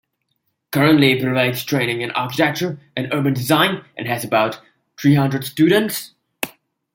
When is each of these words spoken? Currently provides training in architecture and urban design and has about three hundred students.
Currently 0.71 1.21
provides 1.21 1.63
training 1.63 2.01
in 2.01 2.09
architecture 2.13 2.79
and 2.97 3.13
urban 3.13 3.35
design 3.35 3.85
and 3.95 4.07
has 4.07 4.23
about 4.23 4.59
three 4.99 5.13
hundred 5.13 5.43
students. 5.43 6.15